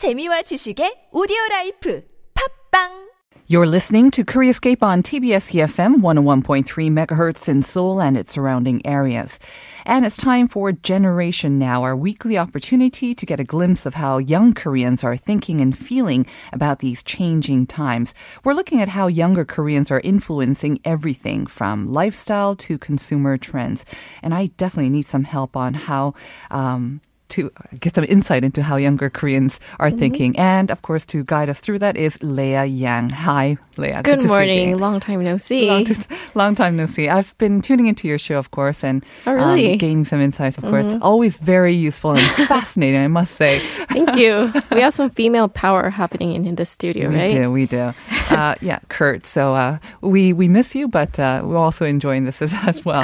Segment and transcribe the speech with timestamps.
[0.00, 3.10] 재미와 지식의 오디오 라이프 팝빵
[3.46, 9.38] You're listening to Koreascape on TBS EFM 101.3 megahertz in Seoul and its surrounding areas.
[9.84, 14.16] And it's time for Generation Now, our weekly opportunity to get a glimpse of how
[14.16, 18.14] young Koreans are thinking and feeling about these changing times.
[18.42, 23.84] We're looking at how younger Koreans are influencing everything from lifestyle to consumer trends.
[24.22, 26.14] And I definitely need some help on how
[26.50, 27.50] um, to
[27.80, 29.98] get some insight into how younger Koreans are Mm-hmm.
[29.98, 30.38] thinking.
[30.38, 33.10] And of course, to guide us through that is Leah Yang.
[33.10, 34.02] Hi, Leah.
[34.02, 34.78] Good to see morning.
[34.78, 35.66] Long time no see.
[35.68, 35.94] Long, t-
[36.34, 37.08] long time no see.
[37.08, 39.62] I've been tuning into your show, of course, and Oh, really?
[39.64, 39.72] Mm-hmm.
[39.72, 40.58] um, gaining some insights.
[40.58, 43.00] Of course, always very useful and fascinating.
[43.00, 43.60] I must say.
[43.88, 44.52] Thank you.
[44.70, 47.32] We have some female power happening in, in the studio, We right?
[47.32, 47.92] We do, we do.
[48.30, 49.26] Uh, yeah, Kurt.
[49.26, 53.02] So uh, we we miss you, but uh, we're also enjoying this as, as well.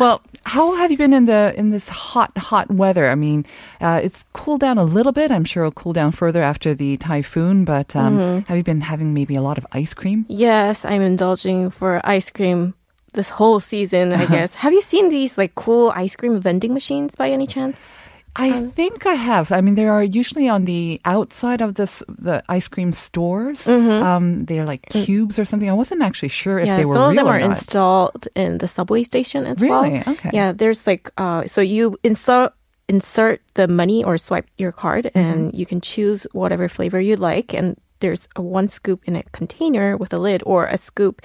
[0.00, 3.08] well, how have you been in the in this hot hot weather?
[3.10, 3.44] I mean,
[3.80, 5.30] uh, it's cooled down a little bit.
[5.30, 7.64] I'm sure it'll cool down further after the typhoon.
[7.64, 8.38] But um, Mm-hmm.
[8.48, 10.24] have you been having maybe a lot of ice cream?
[10.28, 12.74] Yes, I'm indulging for ice cream
[13.12, 14.54] this whole season, I guess.
[14.54, 18.08] have you seen these like cool ice cream vending machines by any chance?
[18.38, 19.50] I Um, think I have.
[19.50, 23.66] I mean, they are usually on the outside of this the ice cream stores.
[23.68, 25.70] Um, they're like cubes or something.
[25.70, 26.70] I wasn't actually sure if Mm-hmm.
[26.70, 27.48] yeah, they were some of them are not.
[27.50, 29.82] installed in the subway station as well.
[29.82, 30.02] Really?
[30.06, 30.30] Okay.
[30.32, 32.52] Yeah, there's like uh, so you insert
[32.88, 35.18] insert the money or swipe your card, Mm-hmm.
[35.18, 39.22] and you can choose whatever flavor you like, and there's a one scoop in a
[39.32, 41.22] container with a lid or a scoop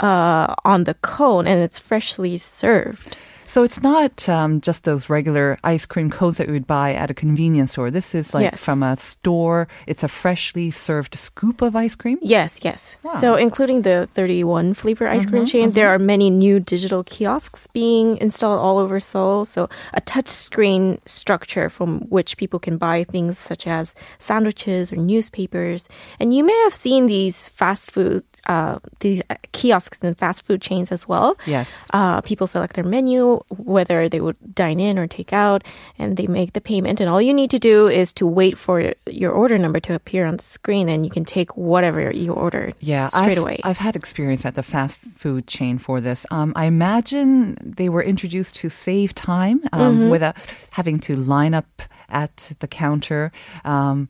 [0.00, 3.16] uh, on the cone, and it's freshly served.
[3.46, 7.10] So it's not um, just those regular ice cream cones that you would buy at
[7.10, 7.90] a convenience store.
[7.90, 8.64] This is like Yes.
[8.64, 9.68] from a store.
[9.86, 12.18] It's a freshly served scoop of ice cream.
[12.22, 12.96] Yes, yes.
[13.04, 13.14] Wow.
[13.20, 17.68] So, including the 31 flavor ice Mm-hmm, cream chain, there are many new digital kiosks
[17.72, 19.44] being installed all over Seoul.
[19.44, 24.96] So, a touch screen structure from which people can buy things such as sandwiches or
[24.96, 25.86] newspapers.
[26.18, 28.24] And you may have seen these fast food.
[28.46, 31.34] Uh, these uh, kiosks and fast food chains as well.
[31.46, 31.86] Yes.
[31.94, 35.62] Uh, people select their menu, whether they would dine in or take out,
[35.98, 37.00] and they make the payment.
[37.00, 40.26] And all you need to do is to wait for your order number to appear
[40.26, 43.60] on the screen, and you can take whatever you ordered Yeah, straight I've, away.
[43.64, 46.26] I've had experience at the fast food chain for this.
[46.30, 50.10] Um, I imagine they were introduced to save time um, Mm-hmm.
[50.10, 50.36] without
[50.72, 53.32] having to line up at the counter.
[53.64, 54.08] Um,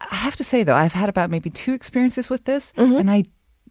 [0.00, 2.96] I have to say though, I've had about maybe two experiences with this, Mm-hmm.
[2.96, 3.24] and I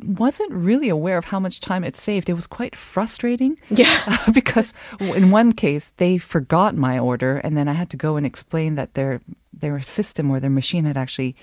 [0.04, 2.30] wasn't really aware of how much time it saved.
[2.30, 3.60] It was quite frustrating.
[3.70, 4.18] yeah.
[4.34, 8.26] because in one case they forgot my order and then I had to go and
[8.26, 9.22] explain that their
[9.54, 11.36] their system or their machine had actually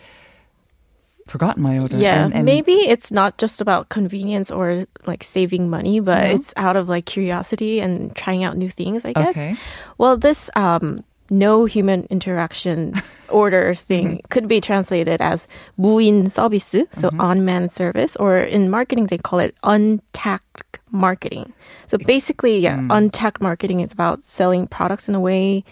[1.26, 1.96] forgotten my order.
[1.96, 6.34] Yeah, and, and maybe it's not just about convenience or like saving money, but No?
[6.34, 9.30] it's out of like curiosity and trying out new things, I guess.
[9.30, 9.56] Okay.
[9.96, 11.02] Well, this um,
[11.38, 12.94] no human interaction
[13.28, 14.28] order thing mm-hmm.
[14.30, 15.46] could be translated as
[15.78, 17.20] 무인 서비스, so mm-hmm.
[17.20, 20.40] unmanned service, or in marketing they call it untact
[20.90, 21.52] marketing.
[21.88, 22.88] So basically, yeah, mm.
[22.88, 25.64] untact marketing is about selling products in a way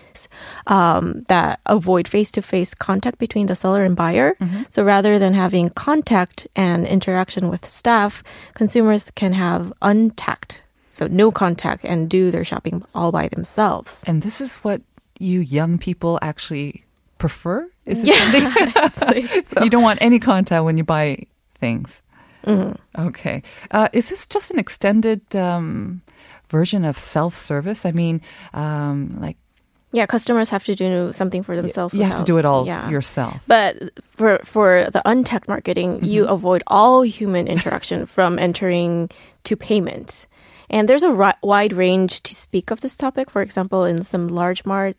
[0.67, 4.35] um, that avoid face-to-face contact between the seller and buyer.
[4.41, 4.63] Mm-hmm.
[4.69, 8.23] So rather than having contact and interaction with staff,
[8.55, 10.63] consumers can have untact
[10.93, 14.05] so no contact and do their shopping all by themselves.
[14.07, 14.83] And this is what
[15.23, 16.85] you young people actually
[17.19, 17.71] prefer?
[17.87, 21.27] Is it something you don't want any contact when you buy
[21.61, 22.03] things?
[22.99, 23.43] Okay.
[23.71, 26.03] Uh, is this just an extended um,
[26.51, 27.87] version of self-service?
[27.87, 28.21] I mean,
[28.53, 29.37] um, like
[29.93, 31.95] Yeah, customers have to do something for themselves.
[31.95, 32.89] you have to do it all yeah.
[32.91, 33.39] yourself.
[33.47, 33.77] But
[34.17, 36.33] for for the untact marketing, you Mm-hmm.
[36.35, 39.11] avoid all human interaction from entering
[39.45, 40.27] to payment.
[40.71, 43.31] And there's a ri- wide range to speak of this topic.
[43.31, 44.99] For example, in some large marts,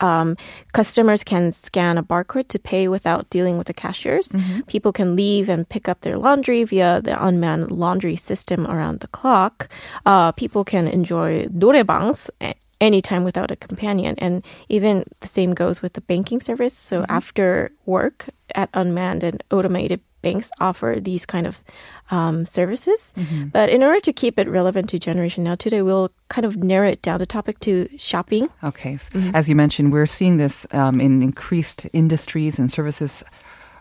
[0.00, 0.36] um,
[0.72, 4.28] customers can scan a barcode to pay without dealing with the cashiers.
[4.28, 4.60] Mm-hmm.
[4.62, 9.08] People can leave and pick up their laundry via the unmanned laundry system around the
[9.08, 9.68] clock.
[10.06, 14.14] Uh, people can enjoy noraebangs a- anytime without a companion.
[14.18, 16.76] And even the same goes with the banking service.
[16.76, 21.58] So after work at unmanned and automated banks offer these kind of
[22.10, 23.12] um, services.
[23.52, 26.88] But in order to keep it relevant to Generation Now today, we'll kind of narrow
[26.88, 28.48] it down the topic to shopping.
[28.64, 28.94] Okay.
[28.94, 33.22] S- As you mentioned, we're seeing this um, in increased industries and services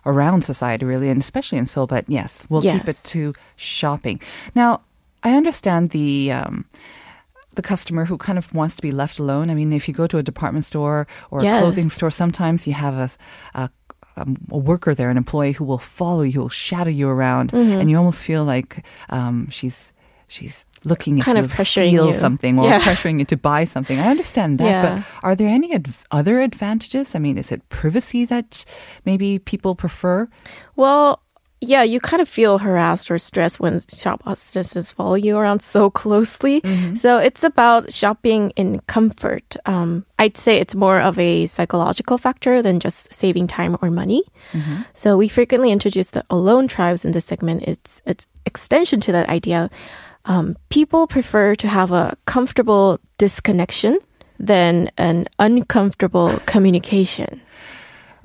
[0.06, 1.88] around society, really, and especially in Seoul.
[1.88, 4.22] But yes, we'll keep it to shopping.
[4.56, 4.82] Now,
[5.24, 6.32] I understand the.
[6.32, 6.66] Um,
[7.56, 9.50] the customer who kind of wants to be left alone.
[9.50, 12.74] I mean, if you go to a department store or a clothing store, sometimes you
[12.74, 13.10] have a,
[13.60, 13.70] a
[14.20, 17.54] um, a worker there, an employee who will follow you, who will shadow you around,
[17.54, 19.94] and you almost feel like um, she's
[20.28, 22.14] she's looking at Kind you of to pressuring steal you.
[22.14, 22.80] something or Yeah.
[22.88, 24.00] pressuring you to buy something.
[24.00, 24.82] I understand that, Yeah.
[25.04, 27.16] but are there any adv- other advantages?
[27.16, 28.64] I mean, is it privacy that
[29.06, 30.30] maybe people prefer?
[30.76, 31.20] Well,
[31.62, 35.90] yeah, you kind of feel harassed or stressed when shop assistants follow you around so
[35.90, 36.62] closely.
[36.96, 39.58] So it's about shopping in comfort.
[39.66, 44.24] Um, I'd say it's more of a psychological factor than just saving time or money.
[44.94, 47.64] So we frequently introduce the alone tribes in this segment.
[47.68, 49.70] It's it's extension to that idea.
[50.26, 54.00] Um, people prefer to have a comfortable disconnection
[54.40, 57.42] than an uncomfortable communication.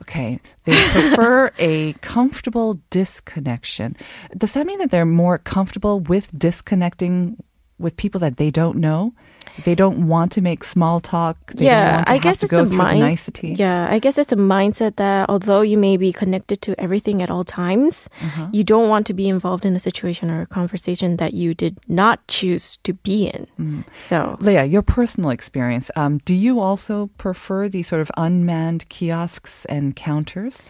[0.04, 0.38] Okay.
[0.64, 3.96] They prefer a comfortable disconnection.
[4.36, 7.42] Does that mean that they're more comfortable with disconnecting
[7.78, 9.14] with people that they don't know?
[9.64, 11.36] They don't want to make small talk.
[11.52, 13.00] They don't yeah, want to I guess it's a mind.
[13.00, 13.58] niceties.
[13.58, 17.30] Yeah, I guess it's a mindset that although you may be connected to everything at
[17.30, 18.48] all times, Uh-huh.
[18.52, 21.78] you don't want to be involved in a situation or a conversation that you did
[21.88, 23.46] not choose to be in.
[23.60, 23.84] Mm.
[23.94, 29.64] So Leah, your personal experience, um, do you also prefer these sort of unmanned kiosks
[29.66, 30.64] and counters?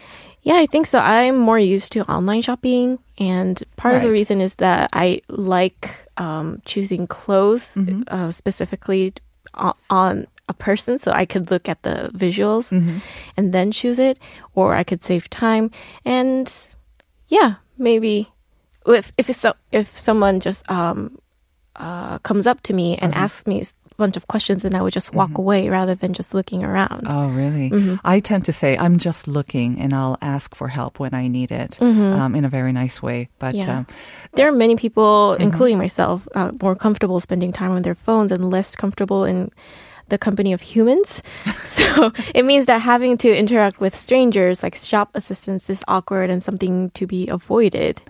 [0.45, 0.99] Yeah, I think so.
[1.01, 5.89] I'm more used to online shopping, and part of the reason is that I like
[6.21, 8.03] um, choosing clothes Mm-hmm.
[8.07, 9.13] uh, specifically
[9.57, 12.99] on, on a person, so I could look at the visuals Mm-hmm.
[13.37, 14.19] and then choose it,
[14.53, 15.71] or I could save time.
[16.05, 16.45] And
[17.27, 18.29] yeah, maybe
[18.85, 21.17] if if so, if someone just um,
[21.75, 23.23] uh, comes up to me and Uh-huh.
[23.25, 23.63] asks me
[23.97, 27.03] bunch of questions, and I would just walk away rather than just looking around.
[27.07, 27.17] Mm-hmm.
[27.17, 27.69] Oh, really?
[27.71, 27.95] Mm-hmm.
[28.03, 31.51] I tend to say I'm just looking, and I'll ask for help when I need
[31.51, 33.29] it um, in a very nice way.
[33.39, 33.69] But Mm-hmm.
[33.69, 33.77] Yeah.
[33.79, 33.87] um,
[34.33, 35.43] There are many people, Mm-hmm.
[35.43, 39.49] including myself, uh, more comfortable spending time on their phones and less comfortable in
[40.09, 41.23] the company of humans.
[41.63, 46.43] so it means that having to interact with strangers like shop assistants is awkward and
[46.43, 48.01] something to be avoided.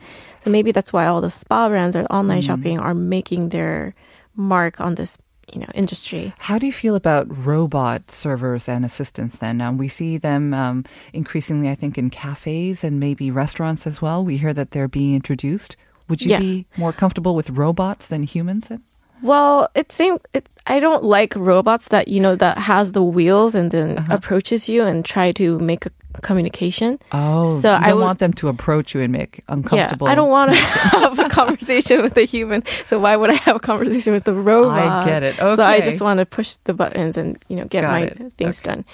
[0.43, 2.45] So maybe that's why all the spa brands or online Mm.
[2.47, 3.95] shopping are making their
[4.35, 5.17] mark on this,
[5.53, 6.33] you know, industry.
[6.39, 9.62] How do you feel about robot servers and assistants then?
[9.62, 10.83] Um, we see them um,
[11.13, 14.24] increasingly, I think, in cafes and maybe restaurants as well.
[14.24, 15.75] We hear that they're being introduced.
[16.09, 16.39] Would you Yeah.
[16.39, 18.68] be more comfortable with robots than humans?
[18.68, 18.81] Then?
[19.21, 23.56] Well, it seems it, I don't like robots that you know that has the wheels
[23.56, 24.13] and then Uh-huh.
[24.15, 25.91] approaches you and try to make a
[26.21, 27.00] communication.
[27.12, 30.07] Oh, So I would- want them to approach you and make uncomfortable.
[30.07, 30.57] Yeah, I don't want to
[31.00, 32.63] have a conversation with a human.
[32.88, 34.77] So why would I have a conversation with the robot?
[34.77, 35.39] I get it.
[35.41, 35.56] Okay.
[35.56, 38.33] So I just want to push the buttons and you know get Got my it.
[38.38, 38.85] things done.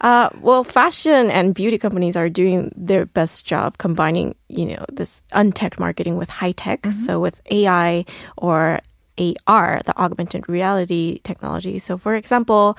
[0.00, 5.22] Uh, well, fashion and beauty companies are doing their best job combining, you know, this
[5.32, 6.82] untact marketing with high tech.
[6.82, 7.00] Mm-hmm.
[7.06, 8.04] So with AI
[8.36, 8.80] or
[9.16, 11.78] AR, the augmented reality technology.
[11.78, 12.76] So, for example,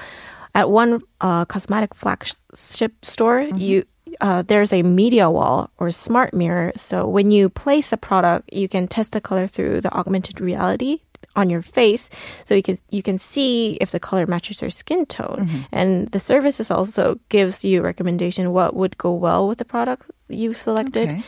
[0.55, 3.57] at one uh, cosmetic flagship store, Mm-hmm.
[3.57, 3.83] you
[4.21, 6.71] uh, there's a media wall or smart mirror.
[6.77, 11.01] So when you place a product, you can test the color through the augmented reality
[11.35, 12.09] on your face,
[12.45, 15.39] so you can you can see if the color matches your skin tone.
[15.43, 15.61] Mm-hmm.
[15.71, 20.55] And the services also gives you recommendation what would go well with the product you've
[20.57, 21.09] selected.
[21.09, 21.23] Okay.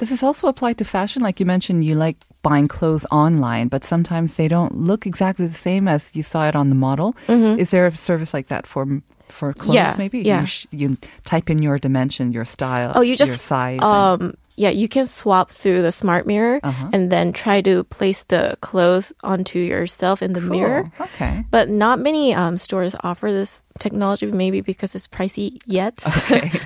[0.00, 1.22] This also apply to fashion?
[1.22, 5.54] Like you mentioned, you like buying clothes online, but sometimes they don't look exactly the
[5.54, 7.14] same as you saw it on the model.
[7.28, 8.86] Is there a service like that for
[9.28, 9.76] for clothes?
[9.76, 9.76] Mm-hmm.
[9.76, 10.40] Yeah, maybe yeah.
[10.40, 13.78] You, sh- you type in your dimension, your style, Oh, you your just size.
[13.82, 16.90] and- um yeah, you can swap through the smart mirror Uh-huh.
[16.92, 20.50] and then try to place the clothes onto yourself in the Cool.
[20.50, 20.92] mirror.
[21.00, 21.44] Okay.
[21.50, 26.02] But not many um, stores offer this technology, maybe because it's pricey yet.
[26.06, 26.52] Okay.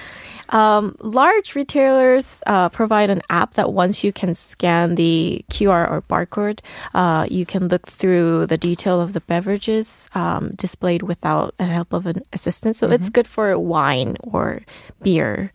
[0.55, 6.01] um, large retailers uh, provide an app that once you can scan the QR or
[6.03, 6.61] barcode,
[6.95, 11.93] uh, you can look through the detail of the beverages um, displayed without the help
[11.93, 12.77] of an assistant.
[12.77, 12.95] So Mm-hmm.
[12.95, 14.63] it's good for wine or
[15.03, 15.51] beer.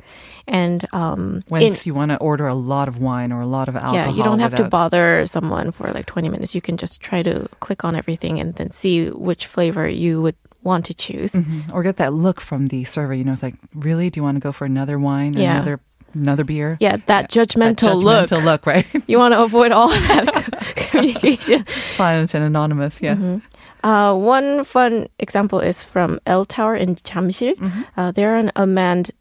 [0.48, 3.76] And um, Once you want to order a lot of wine or a lot of
[3.76, 6.54] alcohol, yeah, you don't have to bother someone for like 20 minutes.
[6.54, 10.36] You can just try to click on everything and then see which flavor you would
[10.70, 11.34] want to choose.
[11.34, 11.74] Mhm.
[11.74, 13.18] or get that look from the server.
[13.18, 14.08] You know, it's like, really?
[14.14, 15.58] Do you want to go for another wine, Yeah.
[15.58, 15.82] another
[16.14, 16.78] another beer?
[16.80, 18.30] Yeah, that That judgmental, look.
[18.30, 18.86] judgmental look, right?
[19.12, 20.26] You want to avoid all that
[20.94, 21.66] communication.
[21.98, 23.02] Silent and anonymous.
[23.02, 23.18] Yes.
[23.18, 23.42] Mm-hmm.
[23.82, 27.56] Uh, one fun example is from L Tower in Jamsil.
[27.58, 27.82] Mm-hmm.
[27.98, 29.12] Uh, they're an unmanned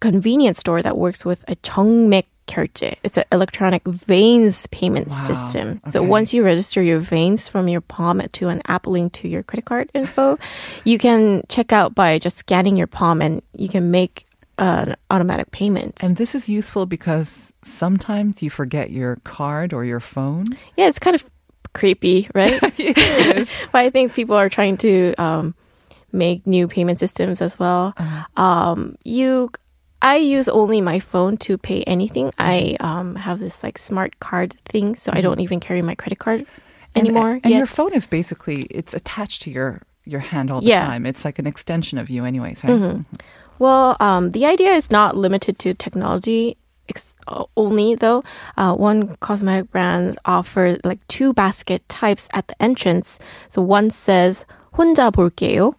[0.00, 2.94] convenience store that works with a 정맥 결제.
[3.06, 5.14] It's an electronic veins payment Wow.
[5.14, 5.80] system.
[5.86, 6.08] So Okay.
[6.10, 9.64] once you register your veins from your palm to an app linked to your credit
[9.66, 10.36] card info,
[10.84, 14.26] you can check out by just scanning your palm and you can make
[14.58, 16.02] an automatic payment.
[16.02, 20.58] And this is useful because sometimes you forget your card or your phone.
[20.76, 21.24] yeah, it's kind of
[21.72, 22.60] creepy, right?
[23.72, 25.54] but I think people are trying to um,
[26.12, 27.94] make new payment systems as well.
[28.36, 29.50] Um, you,
[30.01, 32.31] I use only my phone to pay anything.
[32.37, 36.19] I um, have this like smart card thing, so I don't even carry my credit
[36.19, 36.45] card.
[36.93, 37.39] And- anymore.
[37.43, 37.69] And, your yet.
[37.69, 40.85] phone is basically it's attached to your your hand all the Yeah.
[40.85, 41.05] time.
[41.05, 43.03] It's like an extension of you, anyways, right?
[43.57, 48.23] Well, um, the idea is not limited to technology ex- uh, only, though.
[48.55, 53.17] Uh, one cosmetic brand offered like two basket types at the entrance.
[53.49, 54.45] So one says
[54.77, 55.73] 혼자 볼게요.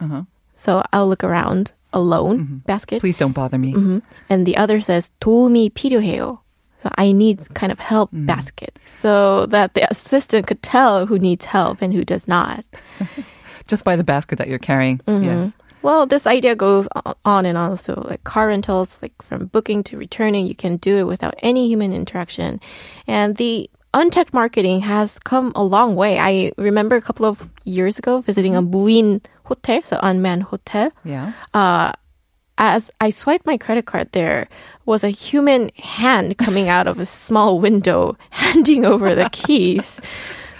[0.55, 2.58] So I'll look around alone mm-hmm.
[2.58, 3.00] basket.
[3.00, 3.74] Please don't bother me.
[3.74, 4.00] Mm-hmm.
[4.30, 6.40] And the other says 도움이 필요해요.
[6.82, 8.26] So I need kind of help mm.
[8.26, 12.66] basket so that the assistant could tell who needs help and who does not.
[13.68, 14.98] Just by the basket that you're carrying.
[15.06, 15.24] Mm-hmm.
[15.24, 15.54] Yes.
[15.84, 16.88] Well, this idea goes
[17.26, 17.78] on and on.
[17.78, 21.68] So, like car rentals, like from booking to returning, you can do it without any
[21.68, 22.60] human interaction.
[23.08, 26.20] And the untact marketing has come a long way.
[26.20, 30.92] I remember a couple of years ago visiting a Buin hotel, so unmanned hotel.
[31.04, 31.34] Yeah.
[31.54, 31.92] Uh,
[32.58, 34.48] as I swiped my credit card, there
[34.86, 40.00] was a human hand coming out of a small window, handing over the keys.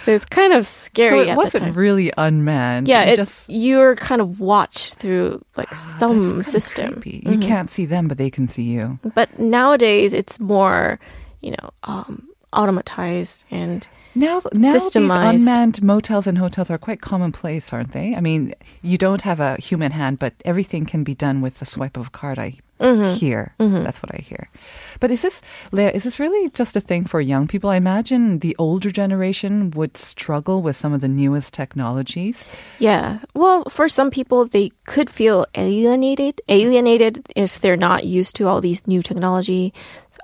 [0.04, 1.24] So it's kind of scary.
[1.26, 2.88] so it wasn't really unmanned.
[2.88, 7.02] Yeah, It just you're kind of watched through like That's some system.
[7.06, 8.98] You can't see them, but they can see you.
[9.14, 10.98] But nowadays, it's more,
[11.40, 15.40] you know, um, automatized and Now, now these Systemized.
[15.40, 18.14] unmanned motels and hotels are quite commonplace, aren't they?
[18.14, 21.64] I mean, you don't have a human hand, but everything can be done with the
[21.66, 22.38] swipe of a card.
[22.38, 23.14] I Mm-hmm.
[23.14, 23.54] hear.
[23.58, 24.48] That's what I hear.
[24.98, 25.40] But is this,
[25.70, 27.70] Leah, is this really just a thing for young people?
[27.70, 32.44] I imagine the older generation would struggle with some of the newest technologies.
[32.80, 33.20] yeah.
[33.34, 38.60] Well, for some people, they could feel alienated, alienated if they're not used to all
[38.60, 39.72] these new technology,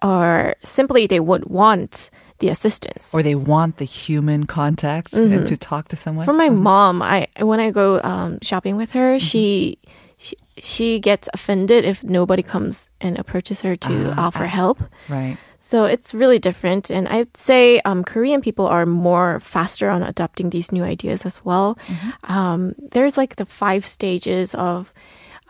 [0.03, 3.11] or simply they would want the assistance.
[3.13, 6.25] Or they want the human contact and to talk to someone.
[6.25, 9.79] For my mom, I when I go um, shopping with her, she,
[10.19, 14.79] she she gets offended if nobody comes and approaches her to offer help.
[15.09, 15.37] right.
[15.61, 20.49] So it's really different, and I'd say um, Korean people are more faster on adopting
[20.51, 21.77] these new ideas as well.
[22.25, 24.95] Um, there's like the five stages of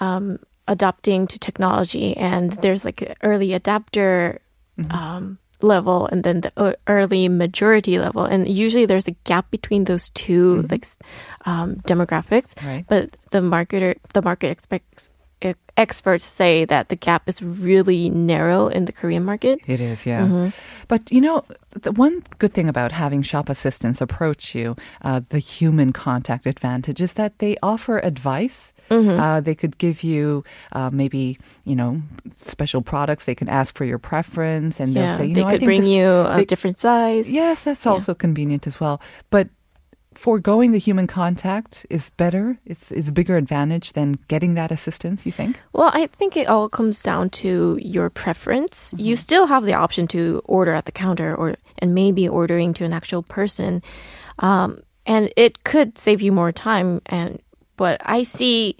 [0.00, 4.40] um, adopting to technology, and there's like early adapter
[4.90, 9.84] um, level, and then the uh, early majority level, and usually there's a gap between
[9.84, 10.86] those 2 like
[11.46, 12.54] um, demographics.
[12.64, 12.84] Right.
[12.88, 15.10] But the marketer, the market expects.
[15.76, 19.60] Experts say that the gap is really narrow in the Korean market.
[19.68, 20.22] It is, yeah.
[20.22, 20.48] Mm-hmm.
[20.88, 25.38] But you know, the one good thing about having shop assistants approach you, uh, the
[25.38, 28.72] human contact advantage, is that they offer advice.
[28.90, 29.20] Mm-hmm.
[29.20, 32.02] Uh, they could give you uh, maybe you know
[32.36, 33.24] special products.
[33.24, 35.60] They can ask for your preference, and they'll Yeah, say, you they know, I could
[35.60, 37.30] think bring this- you a they- different size.
[37.30, 39.00] Yes, that's also convenient as well.
[39.30, 39.48] But
[40.14, 42.58] foregoing the human contact is better.
[42.66, 45.24] It's is a bigger advantage than getting that assistance.
[45.24, 45.60] You think?
[45.72, 48.94] Well, I think it all comes down to your preference.
[48.98, 52.84] You still have the option to order at the counter or and maybe ordering to
[52.84, 53.82] an actual person.
[54.40, 57.40] Um, and it could save you more time and
[57.78, 58.76] but I see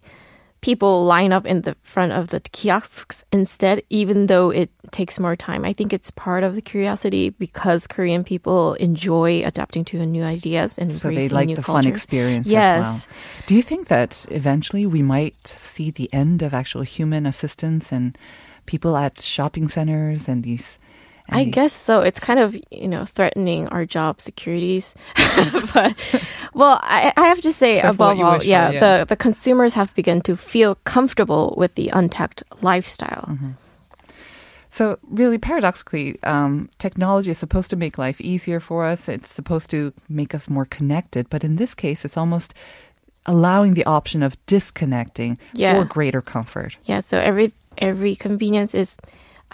[0.61, 5.37] people line up in the front of the kiosks instead even though it takes more
[5.37, 5.65] time.
[5.65, 10.79] I think it's part of the curiosity because Korean people enjoy adapting to new ideas
[10.79, 12.85] and So they like the fun experience yes.
[12.85, 13.17] as well.
[13.47, 18.19] Do you think that eventually we might see the end of actual human assistance and
[18.67, 20.79] people at shopping centers and these?
[21.29, 22.01] I guess so.
[22.01, 24.95] It's kind of you know threatening our job securities,
[25.75, 25.95] but
[26.55, 28.81] well, I, I have to say above all, for, yeah, yeah.
[28.81, 33.27] the the consumers have begun to feel comfortable with the untact lifestyle.
[33.29, 33.51] Mm-hmm.
[34.71, 39.09] So really, paradoxically, um, technology is supposed to make life easier for us.
[39.09, 41.29] It's supposed to make us more connected.
[41.31, 42.55] But in this case, it's almost
[43.27, 45.75] allowing the option of disconnecting Yeah.
[45.79, 46.77] for greater comfort.
[46.85, 48.97] Yeah, so every every convenience is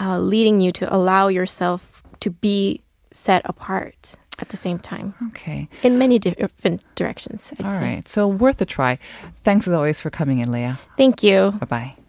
[0.00, 2.80] uh, leading you to allow yourself to be
[3.12, 5.68] set apart at the same time Okay.
[5.82, 7.52] in many different directions.
[7.58, 8.06] I'd All right.
[8.08, 8.98] So worth a try.
[9.44, 10.78] Thanks as always for coming in, Leah.
[10.96, 11.52] Thank you.
[11.60, 12.03] Bye bye.